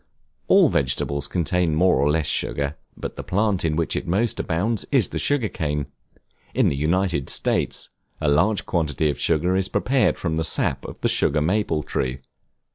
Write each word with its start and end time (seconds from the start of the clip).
All 0.47 0.69
vegetables 0.69 1.27
contain 1.27 1.75
more 1.75 1.97
or 1.97 2.09
less 2.09 2.25
sugar, 2.25 2.75
but 2.97 3.17
the 3.17 3.23
plant 3.23 3.63
in 3.63 3.75
which 3.75 3.95
it 3.95 4.07
most 4.07 4.39
abounds 4.39 4.83
is 4.91 5.09
the 5.09 5.19
sugar 5.19 5.47
cane. 5.47 5.85
In 6.55 6.69
the 6.69 6.75
United 6.75 7.29
States, 7.29 7.89
a 8.19 8.27
large 8.27 8.65
quantity 8.65 9.11
of 9.11 9.19
sugar 9.19 9.55
is 9.55 9.69
prepared 9.69 10.17
from 10.17 10.37
the 10.37 10.43
sap 10.43 10.85
of 10.85 10.99
the 11.01 11.07
Sugar 11.07 11.39
Maple 11.39 11.83
Tree. 11.83 12.17